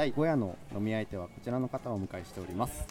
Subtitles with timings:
[0.00, 2.86] 第5夜の飲み相手はこちらの方をお迎えしております。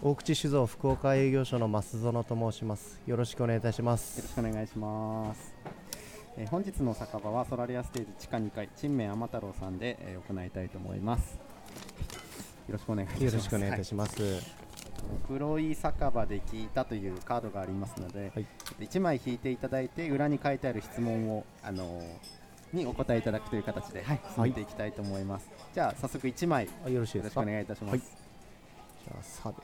[0.00, 3.00] 大口酒造福岡営業所の増園と申します。
[3.04, 5.56] よろしくお願いいたしまよろしすくお願いします、
[6.36, 11.32] えー本日の酒場はソラリアステージ地下2階陳明天太郎さんで、えー行いたいと思います。
[11.32, 11.38] よ
[12.68, 13.24] ろしくお願いします。
[13.24, 14.42] よろしくお願いいたします、はい。
[15.26, 18.46] 黒い酒場で聞いたというカードがありますので、はい。
[18.78, 22.41] 1枚引いていただいて裏に書いてある質問を、あのー
[22.72, 27.42] にお答えいただくという形で、はい、進めていきたいと思います、じゃあ早速1枚よろしいですか？
[27.42, 28.00] ろしくお願いいたします、はい。
[28.00, 29.56] じゃあさで、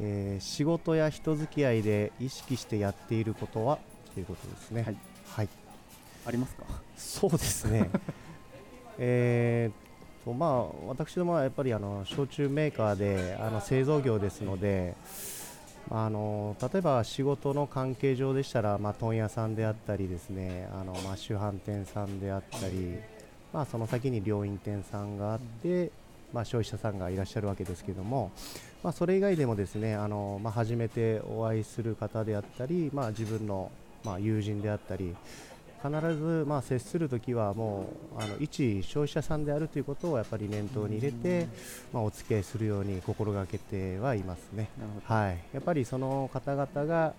[0.00, 3.78] えー仕事や人付き合いで意識してやっていることは？
[4.14, 4.82] ということですね。
[4.82, 4.96] はい、
[5.28, 5.48] はい、
[6.26, 6.64] ありますか？
[6.96, 7.88] そうですね。
[8.98, 9.74] えーっ
[10.24, 14.94] とまあ私どもはやっぱりあの焼酎メーカーであの製造業ですので
[15.90, 22.96] あの例えば仕事の関係上でしたら、まあ、問屋さんであったりですねあの、まあ、主販店さんであったり、
[23.52, 25.92] まあ、その先に病院店さんがあって、
[26.32, 28.32] まあ、消費者さんがいらっしゃるわけですけども、
[28.82, 33.70] まあ、それ以外でもですねあの、まあ、初めてお会いする方であったり、まあ、自分の、
[34.02, 35.14] まあ、友人であったり
[35.88, 41.48] 必ず、まあ、接するときはもうあの一消費者さんであるということをやっぱり念頭に入れて、
[41.92, 44.68] まあ、お付き合いするように心がけてはいますね。
[45.04, 47.14] はい、やっぱりその方々が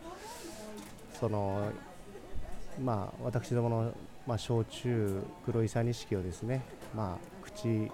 [1.19, 1.71] その
[2.83, 3.93] まあ私どもの
[4.27, 6.61] まあ焼酎黒いさ錦をですね
[6.95, 7.89] まあ口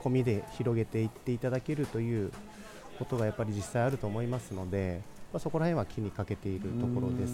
[0.00, 2.30] 込みで広げていっていただけるという
[2.98, 5.00] ことがやっぱり実際あると思いますので、
[5.32, 7.30] まあ、そこら辺は気にかけているところです。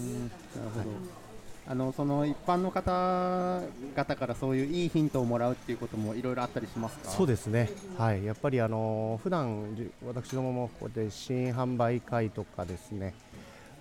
[0.57, 1.24] なるほど、はい
[1.67, 7.09] あのその一般の方々からそういういいヒントをもらうっていうこともいろいろあったりしますか？
[7.09, 13.13] そうですね、はい、やっぱりあの普段私どももこうやって新販売会とかですね。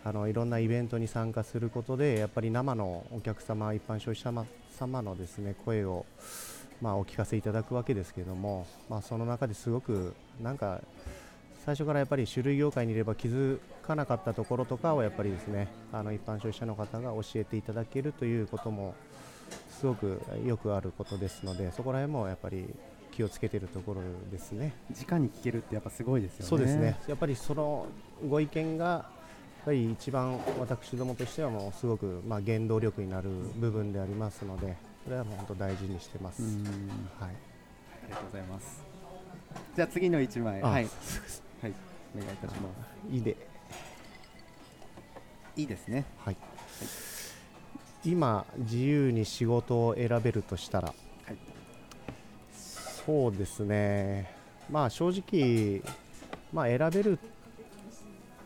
[0.07, 4.47] あのいろんなイベントに参加することでやっぱり生のお客様、一般消費者
[4.79, 6.05] 様のですね声を、
[6.83, 10.83] まあ、お聞かせいただくわけですけども、まあ、その中ですごくなんか
[11.65, 18.95] 最初からやっぱり種類業界にいれば気づかなかったところとかをやっぱりですねあの一般消費者の方が教えていただけるということも
[19.71, 22.67] すごくよくあることですのでそこら辺もやっぱり
[23.13, 24.75] 気をつけているところですね。
[25.09, 26.49] 直に聞けるってやっぱすごいですよね。
[26.49, 26.99] そうですね。
[27.07, 27.87] やっぱりその
[28.29, 29.07] ご意見がや
[29.63, 36.43] っぱり一番私どもとしてはもうすごくまあ原動力になる部分でありますのでそれはもう本当大事にしてます。
[36.43, 37.31] はい、あ
[38.07, 38.83] りがとうございます。
[39.77, 40.61] じゃあ次の1枚。
[40.61, 40.89] あはい、
[41.65, 41.73] はい、
[42.15, 42.69] お願いいたしま
[43.09, 43.15] す。
[43.15, 43.37] いいで
[45.57, 46.05] いいですね。
[46.19, 46.37] はい、
[48.05, 50.89] 今自由に仕事を選べるとしたら？
[50.89, 50.95] は
[51.33, 51.37] い。
[53.07, 54.31] そうですね。
[54.71, 55.81] まあ正直
[56.53, 57.19] まあ選べる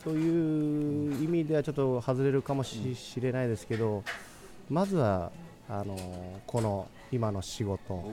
[0.04, 4.04] という意味ではちょっと外れるかもししれないですけど
[4.70, 5.32] まずは
[5.68, 5.96] あの
[6.46, 8.12] この今の仕事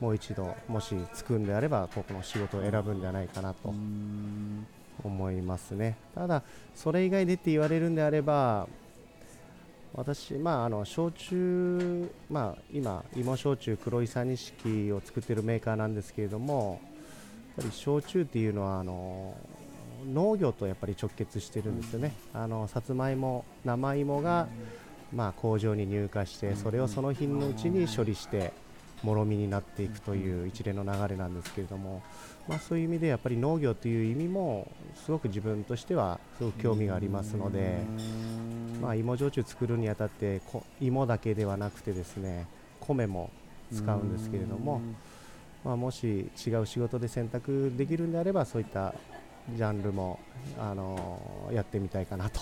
[0.00, 3.72] もう一度もしつくんであればここの仕事を選ぶんじゃないかなと
[5.02, 5.96] 思いますね。
[6.14, 6.42] ただ、
[6.74, 8.68] それ以外でって言われるんであれば、
[9.94, 16.80] 私、まあ、あの焼酎、まあ、今、芋焼酎黒い三錦を作っているメーカーなんですけれども、
[17.56, 19.34] やっぱり焼酎っていうのはあの
[20.12, 22.12] 農業とやっぱり直結してるんですよね。
[22.34, 24.48] あのさつまいも、生芋が、
[25.14, 28.52] まあ、工場に入荷して、それをその日のうちに処理して、
[29.02, 32.02] もろみになっていくという一連の流れなんですけれども、
[32.48, 37.78] まあ、そういう意味でやっぱり農業という意味もすごく自分としてはすごく興味がありますので、
[38.80, 40.40] まあ、芋焼酎作るにあたって
[40.80, 42.46] 芋だけではなくてですね
[42.80, 43.30] 米も
[43.72, 44.80] 使うんですけれども、
[45.64, 48.94] まあ、もし違う仕事で選択できるんであればそういった
[49.54, 50.18] ジャンルも、
[50.58, 52.40] あのやってみたいかなと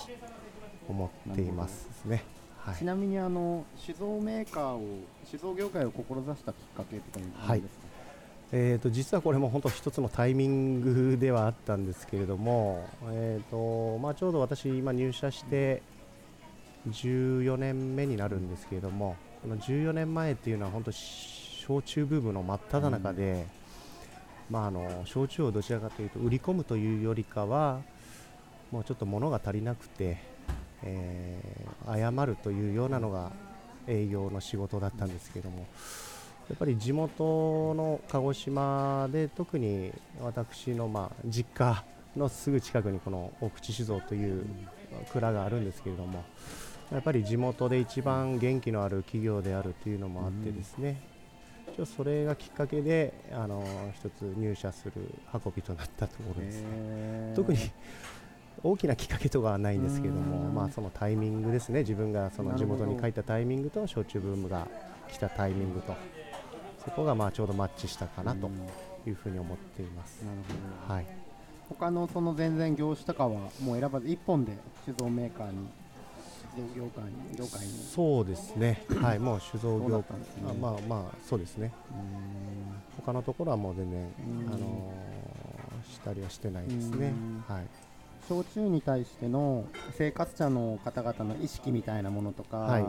[0.88, 2.33] 思っていますね。
[2.64, 2.76] はい。
[2.76, 7.62] ちなみにあの酒造メーカーを酒造業界を志したきっかけとかにはい。
[8.52, 15.82] えー、と実はこれも本当一つのタイミングではあったんですけれども、えーとまあ、ちょうど私今入社して
[16.88, 23.46] 14年目になるんですけれどもこの14年前っていうのは本当焼酎ブームの真っ只中で、
[24.50, 27.80] まあ、あの焼酎をどちらかというと売り込むというよりかは
[28.70, 30.18] もうちょっと物が足りなくて、
[30.84, 33.30] えー謝るというようなのが
[33.86, 35.66] 営業の仕事だったんですけれども。
[36.48, 39.90] やっぱり地元の鹿児島で特に
[40.20, 41.82] 私のまあ実家
[42.16, 44.44] のすぐ近くにこの大口酒造という
[45.10, 46.22] 蔵があるんですけれども
[46.92, 51.00] やっぱり地元で一番元気のある企業であるというのもあってですね、
[51.72, 53.64] 一応それがきっかけであの
[53.94, 54.92] 一つ入社する
[55.32, 57.58] 運びとなったところです、へー特に
[58.62, 60.54] 大きなきっかけとかはないんですけども、うん。
[60.54, 64.68] まあ、そのタイミングですね、自分がその地元に帰ったタイミングと焼酎ブームが
[65.08, 65.94] 来たタイミングと、
[66.84, 68.48] そこがまあちょうどマッチしたかなと
[69.06, 70.24] いうふうに思っています。
[70.24, 71.06] ほど、はい、
[71.68, 74.56] 他のその全然業種とかはもう選ばず一本で
[74.86, 75.68] 酒造メーカーに
[76.76, 77.72] 業界に業界に。
[77.72, 80.42] そうですね、 はい、もう酒造業ったんですね。
[80.50, 81.72] あまあまあ、そうですね、
[82.96, 84.54] 他のところはもう全然、うん。
[84.54, 85.14] あのー
[85.84, 87.08] したりはしてないですね。
[87.08, 87.44] うん。
[87.46, 87.66] はい
[88.28, 92.84] 焼酎に対しての生活者の方々の意識みたいなものとか、はい。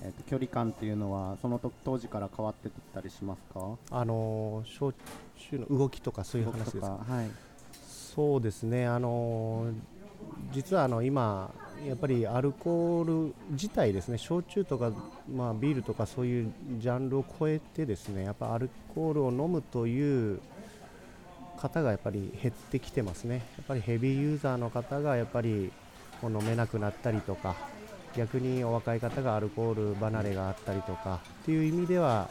[0.00, 3.76] えー、と距離感っていうのはそのと当時から変わってったりしますか？
[3.90, 4.96] あのー焼
[5.50, 7.00] 酎の動きとかそういう話ですか？
[7.04, 7.30] はい。
[8.14, 9.74] そうですね、あのー
[10.52, 11.50] 実はあの今、
[11.84, 14.92] やっぱりアルコール自体ですね、焼酎とか、
[15.34, 20.40] まあ、ビールとかそういうジャンルを超えてですね、やっぱアルコールを飲むという
[21.58, 25.70] 方がやっぱり減ってきてますね、やっぱりヘビーユーザーの方がやっぱり
[26.22, 27.54] もう飲めなくなったりとか、
[28.16, 32.28] 逆にお若い方がアルコール離れがあったりとかっていう意味では、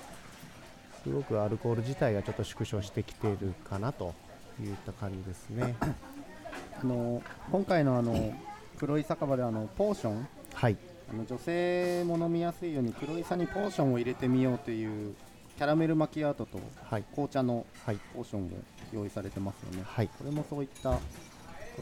[1.04, 4.14] すごくアルコール自体がちょっと縮小してきているかなと
[4.62, 5.76] いった感じですね。
[6.82, 7.22] あの
[7.52, 8.34] 今回のあの
[8.78, 10.28] 黒い酒場であのポーション。
[10.54, 10.78] はい、
[11.12, 15.16] あの女性も飲みやすいように黒いさにポーションを入れてみようという
[15.58, 18.50] キャラメルマキアートとはい、紅茶のはい、ポーションを
[18.94, 19.84] 用意されてますよね。
[19.84, 21.00] はい、これもそういったこ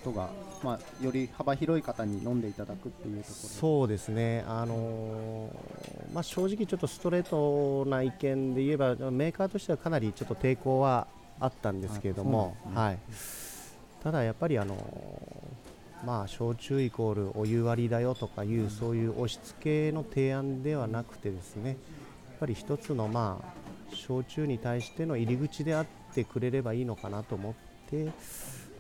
[0.02, 0.30] とが、
[0.64, 3.50] まあ、より幅広い方に飲んでいただくっていうところ。
[3.50, 11.08] そうですね、あのーまあ、正直、ちょっとストレートな意見で言えば、メーカーとしてはかなりちょっと抵抗は
[11.42, 13.00] あったんですけれども、あそうなんはい、
[14.04, 27.54] ただやっぱり、あのーまあ、焼酎イコールお湯割りだよとかいう、うんそういう押し付けの提案ではなくてですね、やっぱり一つの、まあ、焼酎に対しての入り口であってくれればいいのかなと思っ
[27.90, 28.06] て、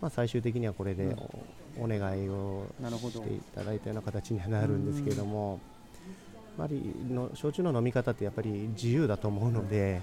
[0.01, 1.15] まあ、最終的にはこれで
[1.77, 2.67] お,、お願いを
[3.09, 5.59] していただいたような形にはなるんですけれども、
[6.57, 10.01] やっぱりの焼酎の飲み方ってやっぱり自由だと思うので、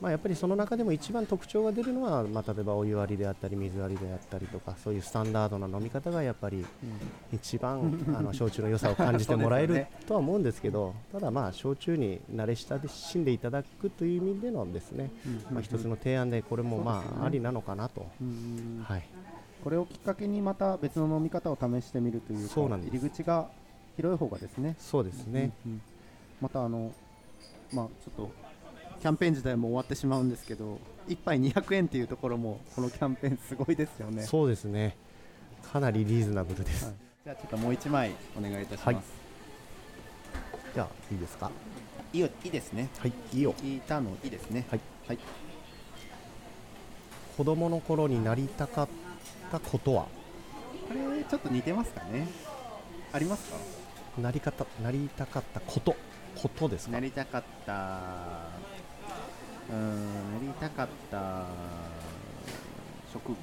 [0.00, 6.64] まあ、やっぱりその中でも一番特徴が出るのは、まあ、例えばお湯割りであったり水割りであったりとかそういうスタンダードな飲み方がやっぱり
[7.32, 17.22] 一番あの焼酎の良さを感じてもらえるとは思うんですけどただまあ焼酎に慣れ親しんでいただくという意味でのですね、うんまあ、一つの提案でこれもまそうですよね。
[17.22, 18.84] あありなのかなと、うん。
[18.86, 19.02] はい、
[19.62, 22.90] これをきっかけにまた別の飲み方を試してみるというかそうなんです。
[22.90, 23.48] 入り口が
[23.96, 24.76] 広い方がですね。
[24.78, 25.82] そうですね、うんうん。
[26.40, 26.92] またあの
[27.72, 28.49] まあちょっと
[29.00, 34.22] キャンペーン自体も終わってしまうんですけど1杯200円っていうところもこのキャンペーンすごいですよね。
[34.24, 34.96] そうですね。
[35.72, 36.94] かなりリーズナブルです、はい。
[37.24, 38.96] じゃあちょっともう1枚お願いいたします、はい。
[40.74, 41.50] じゃあいいですか？
[42.12, 42.88] い、いよいいですね。
[42.98, 43.54] はいいいよ。
[43.54, 44.66] 聞いたのいいですね。
[44.70, 45.18] はい、はい、
[47.36, 48.88] 子供の頃になりたかっ
[49.50, 50.06] たことは？
[50.88, 52.28] これちょっと似てますかね？
[53.12, 53.56] ありますか？
[54.20, 55.96] なり方なりたかったこと？
[56.36, 56.92] ことですか？
[56.92, 58.48] なりたかった
[59.70, 61.44] うーんなりたかった
[63.12, 63.36] 職業？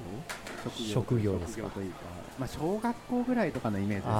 [0.92, 1.68] 職業ですか。
[1.70, 1.98] というか、
[2.38, 4.12] まあ、小学校ぐらいとかのイメージですね。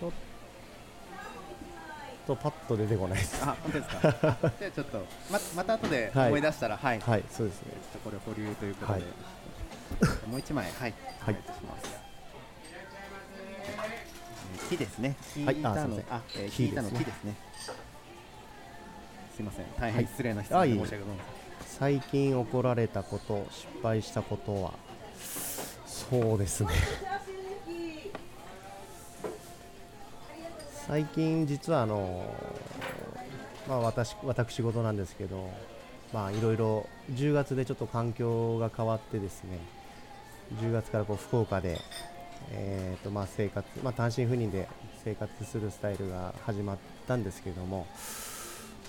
[0.00, 0.12] ちょっ
[2.26, 3.42] とパッと出てこないです。
[3.44, 3.98] あ本当ですか？
[4.42, 6.28] あ じゃあちょっとままた後ではい。
[6.28, 7.72] 思い出したらはい、はいそうですね。
[7.92, 10.28] ちょっとこれ保留ということで、はい。
[10.28, 10.94] もう一枚はい。
[11.22, 11.90] お願いいたします、
[13.64, 15.16] えー木ですね。
[15.34, 15.58] 聞はい。
[15.58, 17.34] いたの、あすいあ、えー木聞いたの木ですね
[19.40, 19.64] すいません。
[19.78, 19.92] 大はい。
[19.92, 21.24] 変失礼な質問で申し訳ございま
[21.62, 21.78] せん。
[21.78, 24.74] 最近怒られたこと失敗したことは？
[25.86, 26.70] そうですね。
[30.86, 32.22] 最近実はあの
[33.66, 35.48] まあ私私事なんですけど
[36.12, 39.58] まあいろいろ10月でちょっと環境が変わってですね
[40.60, 41.78] 10月からこう福岡で
[42.50, 44.68] えーとまあ生活まあ単身赴任で
[45.02, 47.86] 生活するスタイルが始まったんですけども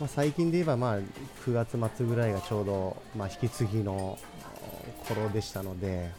[0.01, 0.97] まあ、最近で言えば、まあ、
[1.45, 4.17] 9月末ぐらいがちょうど、まあ、引き継ぎの
[5.07, 6.09] 頃でしたので、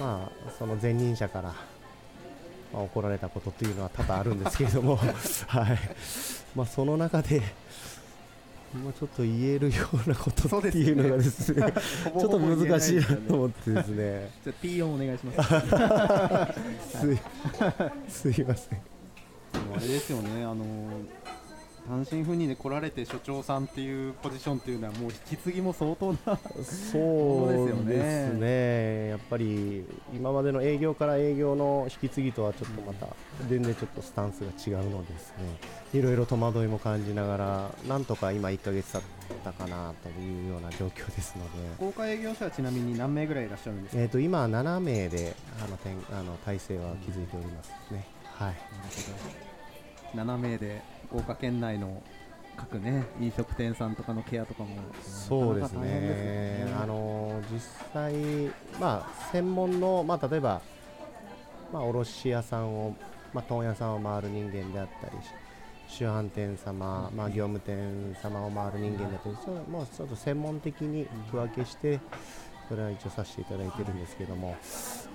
[0.00, 1.54] まあ、その前任者から、
[2.72, 4.96] まあ、怒られたことというのは多々あるんですけれども、
[5.46, 5.78] はい。
[6.56, 7.42] まあ、その中で、
[8.74, 11.62] まあ、ちょっと言えるようなことっていうのがですね
[12.10, 14.30] ほぼちょっと難しいなと思ってですね。
[14.42, 15.48] ちょっと P 音お願いします。
[18.34, 18.80] すいません。
[19.76, 20.64] あれですよね、あの
[21.22, 21.37] 単
[21.86, 26.18] 単身赴任で来られて所長さんっていうポジションっていうのはもう引き継ぎも相当な
[26.64, 29.08] そうですね。
[29.08, 33.06] やっぱり今までの営業から営業の引き継ぎとはちょっとまた
[33.48, 35.78] 全然ちょっとスタンスが違うのですね。
[35.94, 39.02] いろいろ戸惑いも感じながらなんとか今1ヶ月経っ
[39.44, 41.50] たかなというような状況ですので。
[41.78, 48.54] 公開営業者はちなみに何名ぐらいいらっしゃるんですか、えー、と今7名であの点あの体制は築いておりますね、はい。
[50.14, 52.02] 7名で福岡県内の
[52.56, 54.68] 各ね飲食店さんとかのケアとかも
[55.02, 57.60] そうですね、ね、あの実
[57.92, 58.12] 際、
[58.80, 60.60] まあ、専門の、まあ、例えば、
[61.72, 62.96] まあ、卸屋さんを、
[63.32, 65.16] まあ、問屋さんを回る人間であったり
[65.88, 71.98] 主販店様、まあ、業務店様を回る人間だったり、そうまあ、ちょっと専門的に区分けして、
[72.68, 74.54] それは一応させていただいてるんですけども、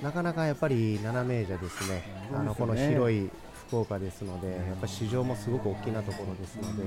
[0.01, 3.29] なかなかやっぱり7名じゃですね、あのこの広い
[3.74, 6.84] 福岡ですので、やっぱり市場もすごく大きなところですので、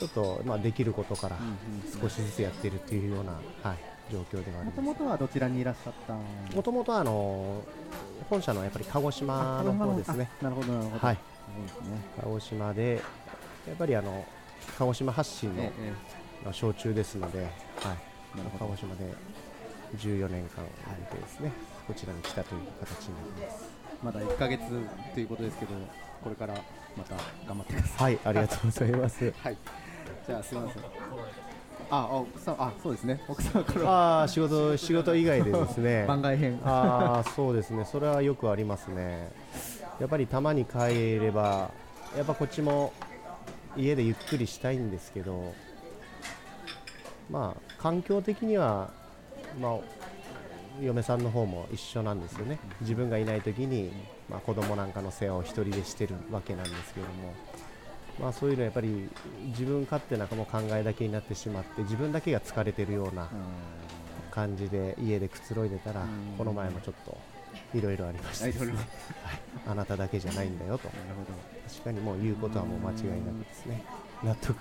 [0.00, 1.38] ちょっと、まあ、できることから
[2.00, 3.78] 少しずつやっているというような、はい、
[4.10, 4.80] 状況ではあります。
[4.80, 6.14] もともとはどちらにいらっしゃった
[6.56, 7.62] もともとあの
[8.28, 10.28] 本社のやっぱり鹿児島の方ですね。
[10.42, 11.06] なるほどなるほど。
[11.06, 11.18] はい。
[12.20, 13.00] 鹿児島で
[13.68, 14.26] やっぱりあの
[14.76, 15.72] 鹿児島発信の、え
[16.46, 17.50] え、焼酎ですので、はい、
[18.58, 19.04] 鹿児島で
[19.98, 21.52] 14年間いてですね、
[21.86, 23.71] こちらに来たという形になります。
[24.02, 24.62] まだ1か月
[25.14, 25.72] ということですけど、
[26.22, 26.54] これから
[26.96, 27.14] また
[27.46, 28.14] 頑張ってください。
[28.14, 29.32] はい、ありがとうございます。
[29.42, 29.56] はい、
[30.26, 30.82] じゃあすみません。
[31.90, 33.22] あ、奥さん、あ、そうですね。
[33.28, 34.22] 奥さんから。
[34.22, 36.04] あ、仕事、仕事以外でですね。
[36.08, 36.60] 番外編。
[36.64, 37.84] あ、そうですね。
[37.84, 39.30] それはよくありますね。
[40.00, 41.70] やっぱりたまに帰れば、
[42.16, 42.92] やっぱこっちも
[43.76, 45.54] 家でゆっくりしたいんですけど。
[47.30, 48.90] まあ、環境的には、
[49.60, 49.72] まあ、
[50.80, 53.92] 嫁さんの方も一緒なんですよね、自分がいない時に、
[54.28, 57.34] まあ、子供なんかの世話を1人でしてるわけなんですけども、
[58.20, 59.08] まあ、そういうのはやっぱり
[59.48, 60.36] 自分勝手な考
[60.72, 63.28] えだけになってしまって自分だけが疲れてるような
[64.30, 66.04] 感じで家でくつろいでたら、
[66.38, 67.16] この前もちょっと
[67.74, 68.46] いろいろありました。
[68.46, 68.74] ですね、
[69.66, 70.88] あなただけじゃないんだよと。
[71.68, 73.84] 確かにもう言うことはもう間違いなくですね。
[74.22, 74.60] 納得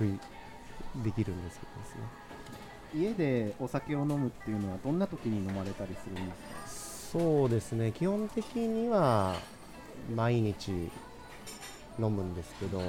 [1.03, 2.20] できるんですけどですね。
[2.95, 6.35] 家でお酒を飲むっていうのはどんな時に飲まれたりするんで
[6.67, 9.35] すかそうですね基本的には
[10.15, 10.71] 毎日
[11.99, 12.79] 飲むんですけど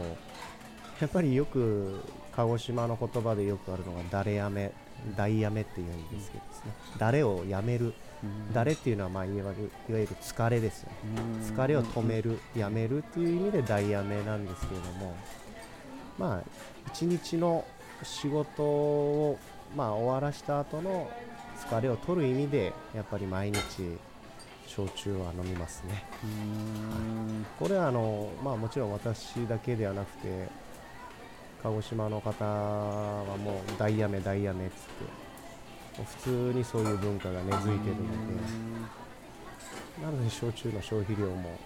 [1.00, 2.00] やっぱりよく
[2.32, 4.72] 鹿児島の言葉でよくあるのが誰やめ
[5.16, 7.92] 大やめっていうんですけどですね、誰をやめる、
[8.52, 10.94] 誰っていうのはまあいわゆるいわゆる疲れですよ、ね、
[11.42, 15.16] 疲れを止める、やめるっていう意味で大やめなんですけれども
[16.18, 16.42] まあ
[16.92, 17.64] 一日の
[18.02, 19.38] 仕事を
[19.76, 21.10] まあ、終わらした後の
[21.68, 23.58] 疲れを取る意味でやっぱり毎日
[24.66, 26.02] 焼酎は飲みますね、はい、
[27.58, 30.48] これはあの、まあ、もちろん私だけではなくて
[31.62, 38.14] 鹿児島の方はもう大やめ大やめっつって普通にそういう文化が根付いてるので
[40.02, 41.58] なので焼酎の消費量も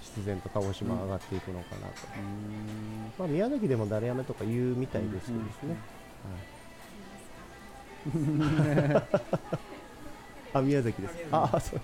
[0.00, 1.94] 必然と鹿児島上がっていくのかなと、
[3.18, 6.59] まあ、宮崎でも誰やめとか言うみたいですけどね、はい
[10.52, 11.14] あ宮崎です。
[11.30, 11.80] あそう。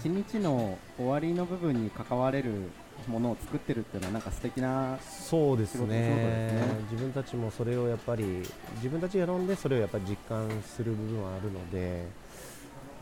[0.00, 2.70] 一日の終わりの部分に関われる
[3.06, 8.42] ものを作ってるっていうのはなんか素敵なそうですね、ね、自分たちもそれをやっぱり
[8.76, 12.06] 自分たちが飲んでそれをやっぱり実感する部分はあるので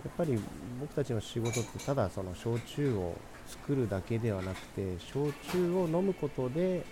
[0.05, 0.39] やっぱり
[0.81, 3.15] 僕たちの仕事ってただその焼酎を
[3.47, 6.85] 作るだけではなくて焼酎を飲むことで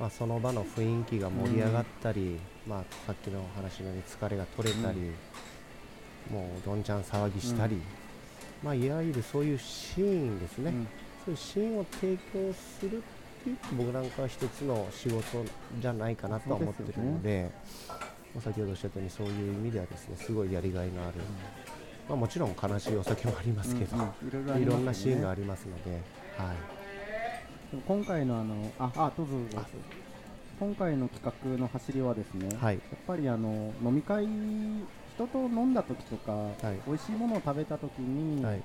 [0.00, 4.98] まあ、その場の雰囲気が盛り上がったり、うん、まあ、さっきの話のように疲れが取れたり、
[6.30, 7.82] うん、もうどんちゃん騒ぎしたり、うん、
[8.62, 10.72] まあ、いわゆるそういうシーンですね、
[11.24, 13.00] そういうシーンを提供するっ
[13.42, 15.44] ていう僕なんかは一つの仕事
[15.80, 17.52] じゃないかなとは思ってるので、ね、
[18.34, 21.14] まあ、先ほどおっしゃったようにそういう意味ではですねすごいやりがいのある、
[22.08, 23.96] まあ、もちろん悲しいお酒もありますけど、
[24.58, 25.92] いろんなシーンがありますので。
[26.36, 26.80] はい。
[27.86, 29.68] 今回のあのああどうぞどうぞ
[30.60, 34.86] 今回の企画の走りはですね、はい、やっぱりあの飲み会人
[35.16, 38.62] と飲んだ時とか、はい、美味しいものを食べた時に、はい、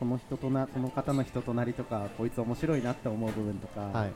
[0.00, 4.12] その人となその方の人となりとかこいつ面白いなって思う部分とか、はい、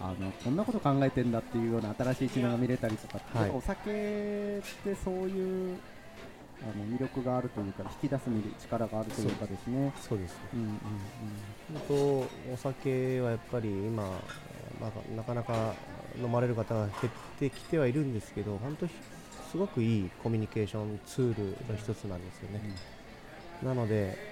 [0.00, 5.78] あのこんなこと考えてんだっていうような新しい一面が見れたりとか、はい、お酒ってそういう
[6.62, 8.22] あの魅力があるというか引き出す
[8.62, 9.92] 力があるというかですね。
[10.00, 10.68] そうです、うんうん
[11.74, 11.80] うん、
[12.24, 14.04] とお酒はやっぱり今、
[14.80, 15.74] まあ、なかなか
[16.18, 18.86] 飲まれる方が減ってきてはいるんですけど本当
[19.50, 22.62] すごくいいコミュニケーションツールの一つなんですよね。
[23.62, 24.30] うん、なので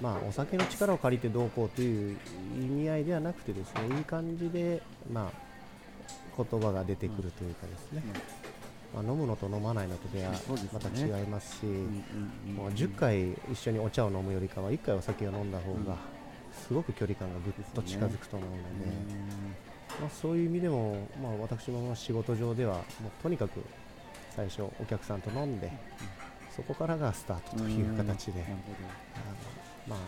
[0.00, 2.16] まあ、お酒の力を借りてどうこうという
[2.56, 4.80] 意味合いではなくてですねいい感じで、
[5.12, 8.02] まあ、言葉が出てくるというかですね、
[8.94, 10.32] まあ、飲むのと飲まないのとでは
[10.72, 15.96] また違いますし、もう10回一緒にお茶を飲むよりかは1回お酒を飲んだ方が
[16.66, 18.62] すごく距離感がぐっと近づくと思うので、
[20.00, 22.84] まあ、そういう意味でも、まあ、私も仕事上ではもう
[23.22, 23.62] とにかく
[24.34, 25.70] 最初お客さんと飲んで、
[26.54, 28.44] そこからがスタートという形で、
[29.86, 29.98] まあ、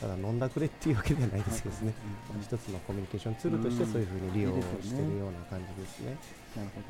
[0.00, 1.94] ただ飲んだくれっていうわけではないですけどね、
[2.42, 4.50] 一つのコミュニケーションツールとしてそういうふうに利用
[4.82, 6.16] しているような感じですね。
[6.56, 6.86] なるほど、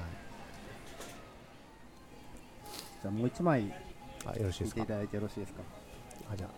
[0.00, 0.10] はい。
[3.02, 3.72] じゃあもう一枚
[4.26, 4.82] あよろしいですか？
[4.82, 5.62] いただいてよろしいですか？
[6.32, 6.50] あじゃあ。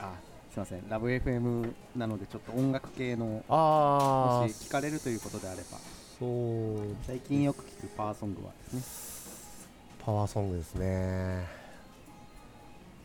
[0.00, 0.88] あすみません。
[0.88, 5.78] ラブ FM なのでちょっと音楽系のあもし聞かれるということであれば。
[6.18, 6.96] そう。
[7.06, 9.68] 最近よく聞くパワーソングはですね。
[10.04, 11.46] パワーソングですね。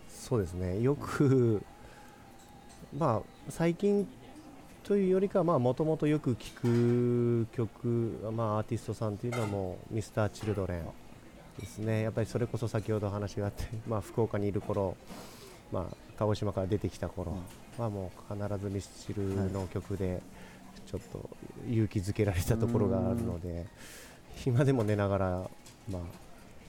[0.09, 0.81] そうですね。
[0.81, 1.62] よく
[2.97, 4.07] まあ最近
[4.83, 10.83] というよりかはもともとよく聴く曲、まあ、アーティストさんというのはもう Mr.Children
[11.59, 12.01] ですね。
[12.01, 14.97] やっぱりそれこそ先ほど話があって、まあ、福岡にいる頃、
[15.71, 17.34] まあ、鹿児島から出てきた頃
[17.77, 20.22] はもう必ずミスチルの曲で
[20.86, 21.29] ちょっと
[21.70, 23.65] 勇気づけられたところがあるので
[24.46, 25.29] 今でも寝ながら、
[25.91, 26.01] まあ、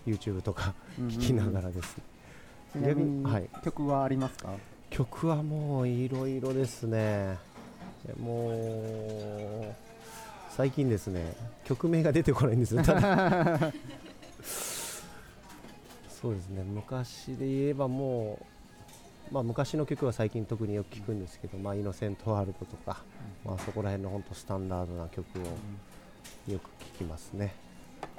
[0.07, 0.75] YouTube とか
[1.11, 1.97] 聴きながらです。
[2.75, 2.95] ね。
[3.25, 4.51] はい、曲はありますか？
[4.91, 7.39] 曲はもういろいろですね。
[8.21, 8.51] も
[9.71, 9.75] う
[10.51, 11.35] 最近ですね
[11.65, 12.83] 曲名が出てこないんですよ。
[12.83, 13.59] ただ
[16.09, 16.63] そうですね。
[16.65, 18.45] 昔で言えばもう、
[19.31, 23.03] まあ、昔の曲は最近特によく聞くんですけど「まあ、イノセントワールド」とか、
[23.45, 25.43] まあ、そこら辺の本当スタンダードな曲を
[26.53, 27.55] よく聴きますね、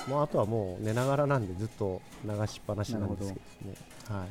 [0.07, 3.77] もうあとはもう寝ながらなんでずっと流しっぱなしなんですけどね。
[4.09, 4.27] はい。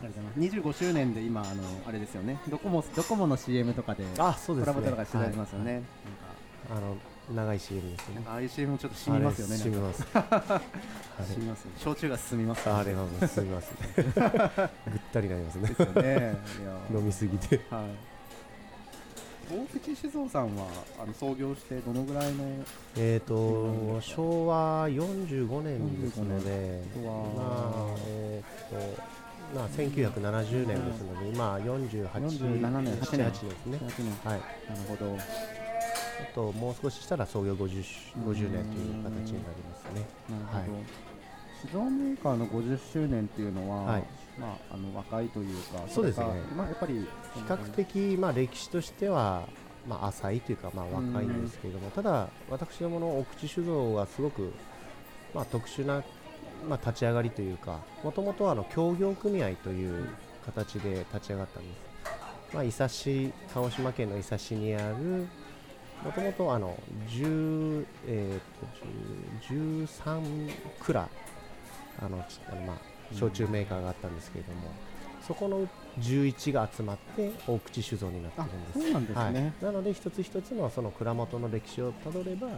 [0.00, 0.84] ありがとうございます。
[0.84, 2.38] 25周年で今あのあれですよね。
[2.48, 5.88] ドコモドコモの CM とかであそうです、ね、コラボとかしてありますよね、はい、なんか。
[6.70, 6.96] あの
[7.34, 8.22] 長い CM ですね。
[8.26, 10.02] ああいう CM ちょっと染みますよね染みます。
[10.12, 13.88] 染みます焼酎が進みます、ね、あれは進みますね。
[14.04, 16.02] ぐったりなりますね。
[16.02, 16.36] ね。
[16.90, 17.60] 飲みすぎて。
[17.70, 18.18] はい。
[19.50, 20.66] 大口酒造さんは
[21.02, 22.44] あの創業してどのぐらいの？
[22.96, 27.10] えっ、と昭和45年ですので、ま
[27.42, 29.18] あえっ、ー、と
[29.54, 33.30] まあ、1970年ですので、今48 47年、8年。
[33.30, 33.78] ですね。
[34.24, 35.16] はい、なるほど。
[36.20, 37.84] あともう少ししたら創業 50,
[38.24, 40.06] 50年という形になりますね。
[40.28, 40.78] なるほど。
[41.60, 44.04] 酒造メーカーの50周年っていうのは、はい、
[44.38, 46.26] まあ、あの若いというか、そうですね。
[46.56, 49.48] まあ、やっぱり比較的、まあ、歴史としては、
[49.88, 54.52] まあ、浅いというか、まあ、若いんですけれども、ただ、私どもの奥地酒造はすごく、
[55.34, 56.02] まあ、特殊な
[56.66, 60.08] まあ、立ち上がりというかもともとはの協業組合という
[60.44, 65.26] 形で立ち上がったんです、まあ、伊佐市鹿児島県の伊佐市にある
[66.04, 71.08] もともとあの10、えー、と13蔵
[72.00, 72.76] あのあの、まあ、
[73.14, 75.66] 焼酎メーカーがあったんですけれども、うん、そこの
[76.00, 78.80] 11が集まって大口酒造になってるんです。
[78.80, 82.48] そうなんですね、はい、なので一つ一つのその蔵元の歴史をたどれば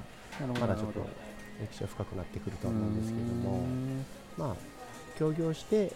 [0.61, 1.07] まだちょっと
[1.61, 3.63] 歴史は深くなってくると思うんですけども。
[4.37, 4.81] まあ
[5.21, 5.93] 協業して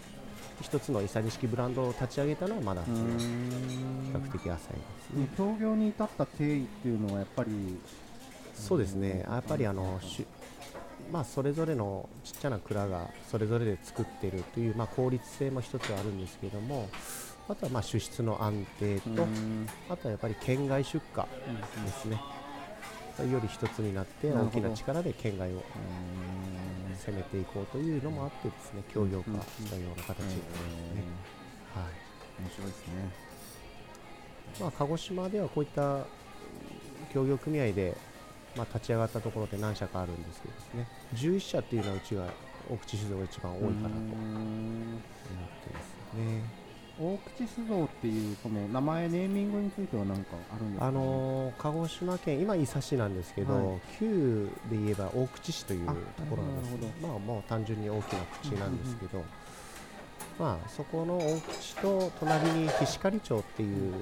[0.61, 4.73] 一つの伊佐錦ブランドを立ち上げたのはまだ比較的浅いです
[5.13, 5.29] ね。
[5.37, 7.51] 協業に至った経緯っていうのはやっぱり
[8.53, 9.25] そうですね。
[9.27, 9.99] やっぱりあの
[11.11, 16.89] まあ、それぞれのちっちゃな蔵がそれぞれで作っているという、まあ、効率性も一つあるんですけども
[17.47, 19.27] あとはまあ輸出の安定と
[19.89, 21.23] あとはやっぱり県外出荷
[21.85, 22.19] ですね、
[23.31, 25.63] より一つになって大きな力で県外を
[26.95, 30.41] 攻めていこうというのもあってですね協業化したような形ですね。
[31.73, 32.93] はい、面白いですね。
[34.59, 36.05] まあ、鹿児島ではこういった
[37.13, 37.95] 協業組合で、
[38.55, 42.27] まあ、立ち上がったところで何社かあるんですけどですね11社っていうのはうちは
[42.69, 46.64] 大口酒造が一番多いかなと思ってますね。
[46.97, 55.93] 大口酒造っていうその名前ネーミングについては何かあるんですか、ね、あの鹿児島県今伊佐市なんですけど、はい、旧で言えば大口市というと
[56.29, 59.23] ころなんですまあもう単純に大きな口なんですけど、
[60.39, 63.93] まあそこの大口と隣に菱刈町っていう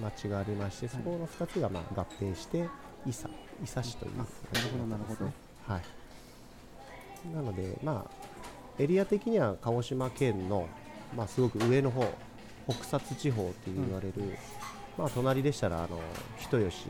[0.00, 2.68] 町がありまして、そこの2つがまあ合併して
[3.04, 3.26] 伊佐
[3.62, 4.28] 伊佐市という、なる
[4.72, 5.24] ほどなるほど。
[5.66, 7.34] はい。
[7.34, 8.26] なのでまあ
[8.78, 10.68] エリア的には鹿児島県の
[11.14, 12.02] まあ、すごく上の方
[12.68, 14.34] 北薩地方って言われる、うん、
[14.98, 16.00] まあ、隣でしたらあの
[16.38, 16.88] 人吉、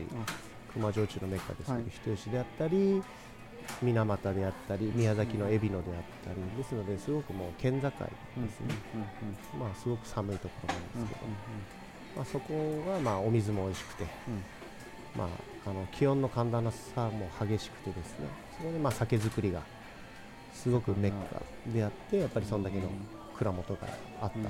[0.73, 3.03] 熊焼酎のメッカですけど、はい、人吉であったり
[3.83, 8.75] 水俣であったり宮崎の海老野であったりですのですごくもう県境ですね、
[9.59, 11.31] まあ、すごく寒いところなんですけど、
[12.17, 14.05] まあ、そこはまあお水も美味しくて、
[15.17, 19.63] まあ、あの気温の寒暖の差も激しくてですねそこでまあ酒造りが
[20.55, 22.89] すごくメッカであってやっぱりそんだけの
[23.37, 23.81] 蔵元が
[24.23, 24.49] あったという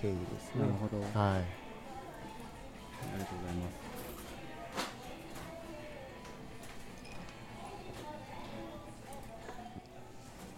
[0.00, 0.60] 経緯ですね。
[0.60, 1.42] なるほど、はい、あ
[3.14, 3.72] りがとうございます。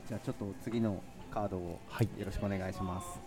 [0.09, 1.03] じゃあちょっと次の
[1.33, 1.81] カードを
[2.19, 3.21] よろしくお願いします。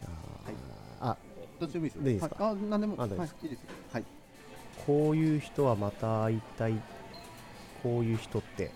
[0.00, 1.16] じゃあ、はい、あ、
[1.60, 2.48] どっちでもいいですでいいですか？
[2.48, 3.34] あ、なんでも、はい、いいです
[3.92, 4.04] はい。
[4.86, 6.74] こういう人はまた会いたい。
[7.82, 8.72] こういう人って、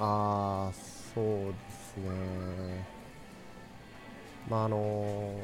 [0.00, 0.74] ああ、
[1.14, 2.86] そうですね。
[4.48, 5.34] まああの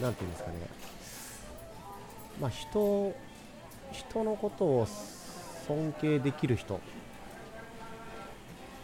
[0.00, 0.56] なんていうんですかね。
[2.40, 3.14] まあ人
[3.92, 4.86] 人のことを
[5.66, 6.80] 尊敬できる人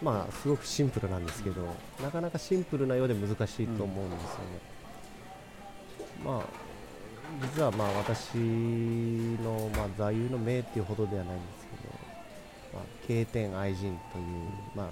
[0.03, 1.67] まあすごくシンプルなんですけど、
[2.03, 4.61] なかなかシンプルなようで難しいと思うんですよね。
[6.25, 6.67] まあ
[7.55, 11.66] 実はまあ私のまあ座右の銘っていうほどではないんです、
[12.77, 14.25] まあ、経典愛人という、
[14.75, 14.87] まあ、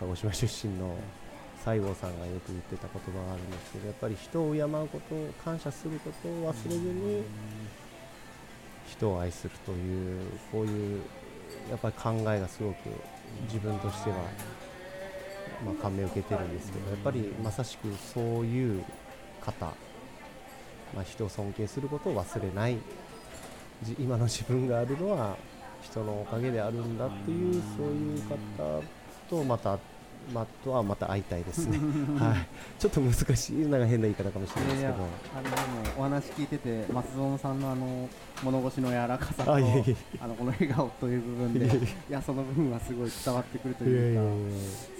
[0.00, 0.96] 鹿児島出身の
[1.64, 7.22] 西郷さんがよく言ってた言葉があるんですけど やっぱり人を敬うことを感謝することを忘れずに
[8.88, 11.02] 人を愛するというこういう
[11.70, 12.76] やっぱり考えがすごく
[13.44, 14.16] 自分としては、
[15.64, 18.84] まあ、感銘を受けてるんですけどやっぱりまさしくそういう
[19.40, 19.66] 方、
[20.92, 22.76] まあ、人を尊敬することを忘れない。
[23.98, 25.36] 今の自分があるのは
[25.82, 28.82] 人のおかげであるんだっていうそういう方
[29.28, 29.78] とまた
[30.30, 31.78] まあ、とはまた会いたいですね。
[32.18, 32.46] はい。
[32.78, 34.94] ちょっと難しい、なんか変な言い方かもしれないですけど。
[34.94, 34.98] あ
[35.38, 35.56] のでも
[35.98, 38.08] お話聞いてて、松園さんのあの
[38.42, 41.68] 物腰の柔らかさと、あのこの笑顔という部分で、い
[42.08, 44.22] やその部分はすごい伝わってくるというか、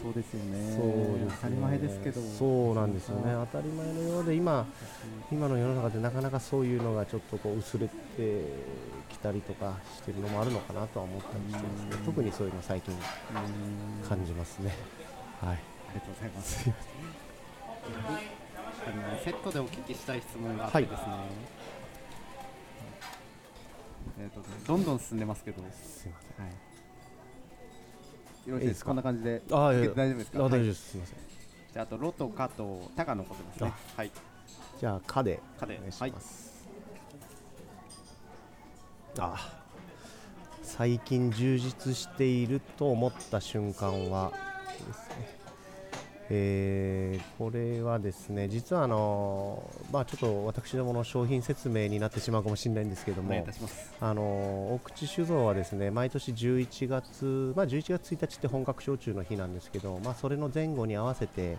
[0.03, 0.77] そうですよね。
[0.77, 2.21] そうです、ね、当たり前ですけど。
[2.21, 3.33] そうなんですよね。
[3.53, 4.66] 当たり前のようで今
[5.31, 7.92] 今の世の中でなかなかそういうのがちょっとこう薄れて
[9.12, 12.03] きたりとかしてるのもあるのかなとは思ったりしてますね。
[12.05, 12.94] 特にそういうの最近
[14.09, 14.75] 感じますね。
[15.40, 15.59] はい、あ
[15.94, 16.70] りがとうございます。
[18.85, 20.96] あのセットでお聞きしたい質問があってですね。
[20.96, 21.18] はい、
[24.20, 25.62] えっ、ー、とどんどん進んでますけど。
[25.72, 26.46] すみません。
[26.46, 26.55] はい。
[28.48, 28.88] よろしいですか？
[28.88, 29.42] こんな感じで。
[29.53, 30.38] ああ、大丈夫ですか？
[30.38, 30.90] 大丈夫です。
[30.90, 31.18] すみません。
[31.72, 33.72] じゃあとロとカとタが残ってますね。
[33.96, 34.11] はい。
[34.81, 35.40] じゃあカで。
[35.59, 35.81] カで。
[35.98, 36.12] はい。
[39.18, 39.62] あ
[40.62, 44.33] 最近充実していると思った瞬間は
[44.87, 45.42] ですね。
[46.35, 53.46] えー、これはですね実はあの、まあ、ちょっと私どもの商品説明になってしまうかもしれないんですけども
[54.01, 61.59] あの大口酒造はですね毎年11月、まあ、11月1日って本格焼酎の日なんですけど、まあ、それの前後に合わせて、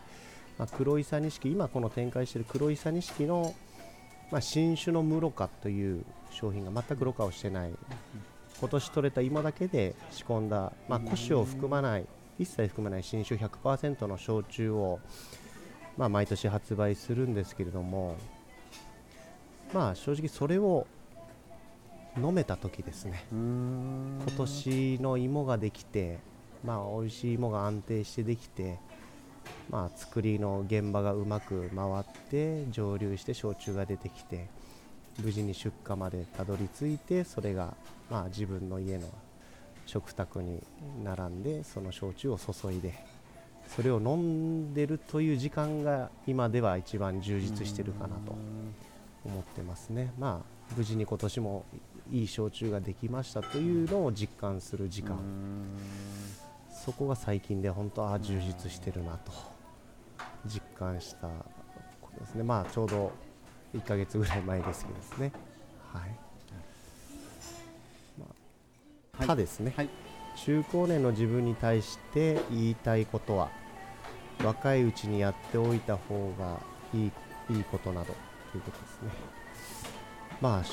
[0.57, 3.53] まあ、黒いさ錦今この展開している黒いさ錦の、
[4.31, 7.73] まあ、新種の室カという商品が全くろ過をしてない。
[8.59, 12.05] 今年取れた芋だけで仕込んだ、まあ、古酒を含まない
[12.39, 14.99] 一切含まない新酒100%の焼酎を、
[15.97, 18.15] まあ、毎年発売するんですけれども
[19.73, 20.87] まあ正直それを
[22.15, 23.25] 飲めた時ですね。
[23.31, 26.19] 今年の芋ができて
[26.63, 28.77] まあ美味しい芋が安定してできて
[29.69, 34.47] まあ作りの現場がうまく回って蒸留して焼酎が出てきて
[35.19, 37.75] 無事に出荷までたどり着いてそれが
[38.09, 39.07] まあ自分の家の
[39.85, 40.63] 食卓に
[41.03, 42.93] 並んでその焼酎を注いで
[43.67, 48.35] それを飲んでるという時間が今では一番充実してるかなと
[49.25, 50.13] 思ってますね。
[50.19, 51.65] まあ無事に今年も
[52.11, 55.17] いい焼酎ができましたというのを実感する時間
[56.83, 59.31] そこが最近で本当ああ充実してるなと
[60.45, 61.27] 実感した
[62.01, 62.43] ことですね。
[62.43, 63.11] まあちょうど
[63.73, 65.31] 1ヶ月ぐらい前ですけどですね。
[65.93, 66.23] はい。
[69.17, 69.89] 他ですね、はい、
[70.35, 73.49] 中高年の自分に対して言いたいことは
[74.43, 76.59] 若いうちにやっておいた方が
[76.93, 77.11] いい
[77.51, 78.07] いいことなど
[78.51, 79.11] ということですね。
[80.41, 80.63] まあ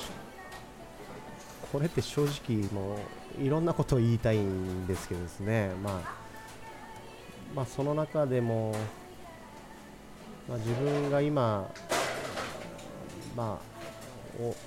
[1.71, 2.97] これって正直も
[3.39, 5.71] ういろんなことを言いたいんですけどですね。
[5.81, 6.21] まあ
[7.55, 8.75] まあその中でも、
[10.47, 11.69] まあ、自分が今
[13.35, 13.71] まあ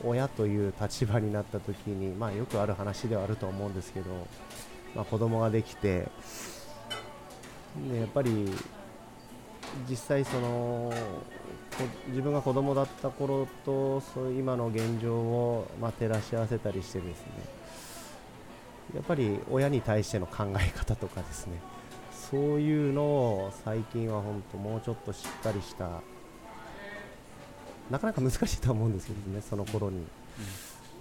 [0.05, 4.11] 親という立場になった時に、まあ、よくある話ではあると思うんですけど、
[4.95, 6.07] まあ、子供ができて、
[7.77, 8.51] ね、やっぱり
[9.88, 10.93] 実際その
[12.08, 17.32] 自分が子供だった頃とそういう今の現状を、まあ、照らし合わせたりしてですね。
[18.94, 21.60] やっぱり親に対しての考え方とかですね。
[22.30, 26.00] そういうのを最近は本当もうちょっとしっかりした
[27.90, 29.98] なかなか難しいと思うんですけどねその頃に、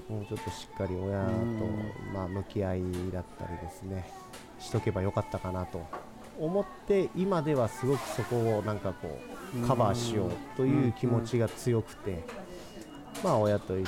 [0.10, 1.32] もうちょっとしっかり親と、
[2.14, 2.82] まあ、向き合い
[3.12, 4.08] だったりですね
[4.60, 5.86] しとけばよかったかなと
[6.40, 9.20] 思って今ではすごくそこをなんかこ
[9.56, 12.24] うカバーしようという気持ちが強くて、
[13.24, 13.88] まあ親と一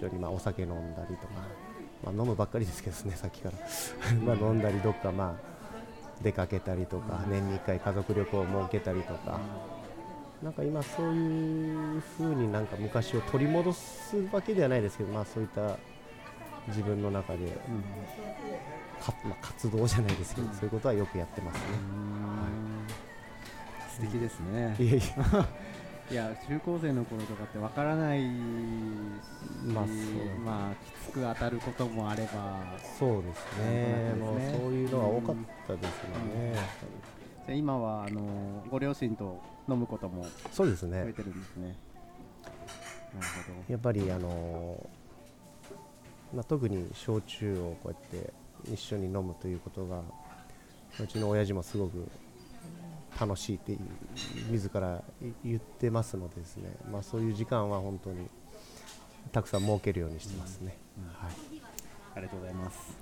[0.00, 1.32] 緒にまあお酒飲んだりとか、
[2.04, 3.58] まあ、飲むばっかりですけどねさっきから。
[4.24, 9.40] まあ飲んだりどっかまあ出かけたりとか年に1回家族旅行を設けたりとか。
[10.42, 15.76] なんか今そういう風になんか昔を取り戻すわけではないですけどまあそういった
[16.68, 17.50] 自分の中で、うん
[18.98, 21.62] かまあ、活動じゃないですけど、うん、そういうことはよくやってますね。
[23.96, 24.76] 素敵ですね。
[24.78, 24.86] い。
[24.86, 25.48] やいや
[26.10, 28.24] いや中高生の頃とかってわからない
[29.66, 29.86] まあ、
[30.42, 30.74] まあ、
[31.06, 32.62] きつく当たることもあれば
[32.98, 35.90] そうですね、もうそういうのは多かったですよ
[36.34, 36.54] ね、
[37.48, 41.02] うん、今はあのご両親と飲むこともそうですね。
[41.02, 41.76] 増えてるんですね。
[43.14, 43.72] なるほど。
[43.72, 44.88] やっぱりあの、
[46.34, 48.32] まあ、特に焼酎をこうやって
[48.72, 50.02] 一緒に飲むということが
[51.00, 52.08] うちの親父もすごく
[53.20, 53.76] 楽しいって
[54.50, 55.02] 自ら
[55.44, 58.28] 言ってますのでですね、まあ、そういう時間は本当に
[59.32, 61.32] たくさん設けるようにしてますね、うんうん、はい、
[62.16, 62.96] ありがとうございます。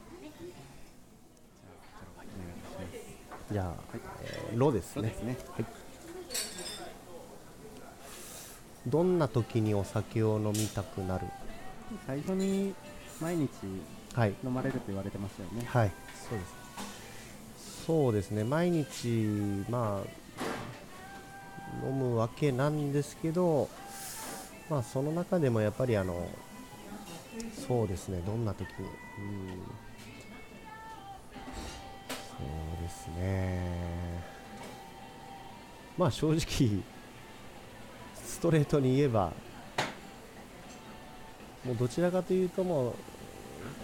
[3.53, 3.77] じゃあ、はい
[4.23, 5.65] えー、ロですね、ね、はい、
[8.87, 11.27] どんな時にお酒を飲みたくなる？
[12.07, 12.75] 最初に
[13.21, 13.49] 毎日
[14.45, 15.67] 飲まれると言われてましたよね。
[15.67, 15.91] はい、
[16.29, 18.43] そうですそうですね。
[18.45, 19.09] 毎日
[19.71, 23.69] まあ飲むわけなんですけど
[24.69, 26.29] まあその中でもやっぱりあの
[27.69, 28.23] そうですね。
[28.27, 28.91] どんな時にうん。
[32.39, 33.61] そうですね。
[35.99, 36.83] まあ正直
[38.25, 39.33] ストレートに言えば
[41.65, 42.95] もうどちらかというともう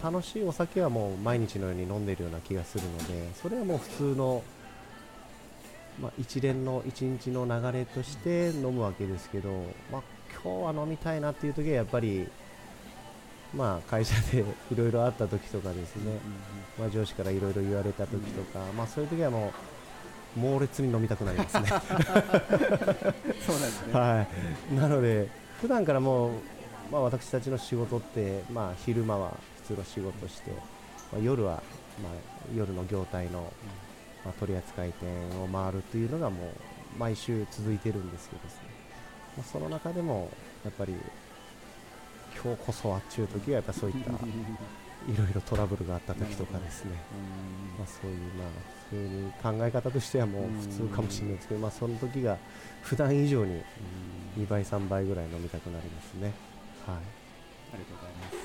[0.02, 4.42] 楽しいお酒はもう毎日のように飲んでいるような気がするのでそれはもう普通の、
[6.00, 9.50] まあ、一連の一日の流れとして飲むわけですけど、
[9.90, 10.02] まあ、
[10.42, 12.26] 今日は飲みたいなっていう時はやっぱり、
[13.54, 14.40] まあ、会社で
[14.70, 16.18] いろいろあった時とかですね、
[16.78, 19.52] まあ、上司からいろいろ言われた時とか、まあ、そういう時はも
[20.36, 21.68] う猛烈に飲みたくなりますね。
[21.68, 23.12] そうなんで
[23.44, 24.26] すね、 は
[24.70, 25.28] い、なので
[25.60, 26.32] 普段からもう、
[26.90, 29.36] まあ、私たちの仕事って、まあ、昼間は
[29.66, 30.51] 通の仕事して、
[31.12, 31.62] まあ、夜は、
[32.03, 32.12] まあ、
[32.55, 33.53] 夜の業態の、
[34.25, 34.92] まあ、取扱店
[35.42, 38.61] を回るというのがもう毎週続いてるんですけどですね、
[39.37, 40.31] まあ、その中でも
[40.64, 40.94] やっぱり
[42.42, 44.14] 今日こそはっちゅう時はやっぱそういったい
[45.16, 46.92] ろいろトラブルがあった時とかですね、
[47.79, 52.37] まあ、そういうまあそういう考え方としてはもう普通かもしれないですけど、まあ、その時が
[52.83, 53.62] 普段以上に
[54.38, 56.33] 2倍3倍ぐらい飲みたくなりますね。
[56.87, 57.01] はい、あ
[57.75, 58.41] りがとうございます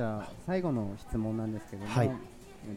[0.00, 2.10] じゃあ最後の質問なんですけども、はい、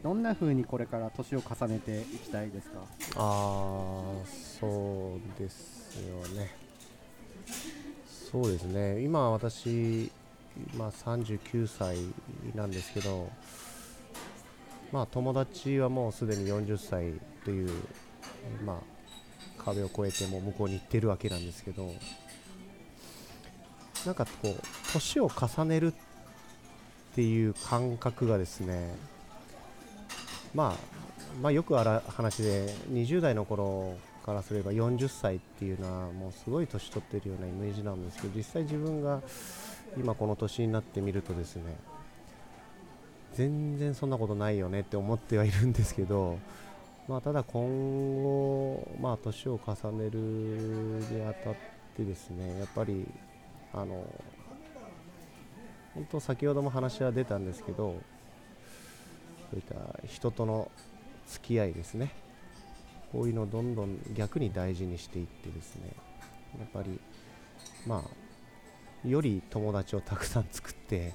[0.03, 2.79] どんなふうにこれから年を重ねていきたいですか？
[2.81, 2.83] あ
[3.15, 6.53] あそうですよね。
[8.05, 9.01] そうですね。
[9.01, 10.11] 今私、
[10.75, 11.95] まあ、39歳
[12.55, 13.29] なんですけど
[14.91, 17.13] まあ友達はもうすでに40歳
[17.45, 17.69] という、
[18.65, 21.89] まあ、壁を越えても向こうに行ってるわけなんですけど
[24.05, 24.55] なんかこう
[24.91, 26.12] 年を重ねるって
[27.15, 28.95] ていう感覚がですね、
[30.53, 30.75] まあ、
[31.41, 33.95] まあよくある話で20代の頃
[34.25, 39.21] からすれば40歳っていうのはもうすごい年取ってるようなイメージなんですけど実際自分が
[39.97, 41.75] 今この年になってみるとですね
[43.33, 46.37] 全然そんなことないよねって思ってはいるんですけど、
[47.07, 51.55] まあ、ただ今後、まあ、年を重ねるにあたっ
[51.95, 53.05] てですねやっぱり
[53.73, 54.05] あの
[55.93, 58.01] 本当先ほども話は出たんですけど
[59.51, 60.71] そういった人との
[61.27, 62.11] 付き合いですね。
[63.11, 65.91] こういうのをどんどん逆に大事にしていってですね。
[66.59, 66.99] やっぱり
[67.85, 71.13] まあより友達をたくさん作って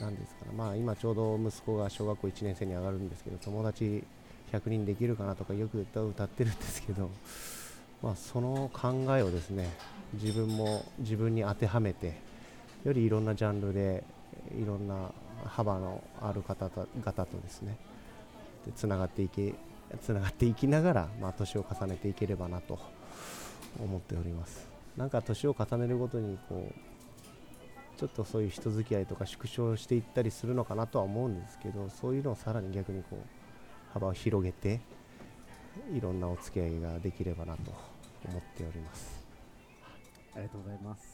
[0.00, 0.52] 何ですかね。
[0.56, 4.02] まあ今ちょうど息子が小学校1年生に上がるんですけど友達
[4.52, 7.10] 100人できるかなとかよく歌を歌ってるんですけど
[8.02, 9.70] まあその考えをですね
[10.14, 12.18] 自分も自分に当てはめて
[12.84, 14.04] よりいろんなジャンルで
[14.60, 15.10] いろんな
[15.44, 17.76] 幅のある方々とですね
[18.76, 19.54] つながっていけ
[20.02, 22.78] つながっていきながら、まあ、年を重ねていければなと
[23.82, 24.68] 思っております。
[24.96, 33.18] なんか年を重ねるごとにこうちょっとそういう人付き合いとか縮小していったりするのかなとは思うんですけどそういうのをさらに逆にこう
[33.92, 34.80] 幅を広げて
[35.92, 37.72] いろんなお付き合いができればなと
[38.28, 39.24] 思っております。
[40.34, 41.13] ありがとうございます。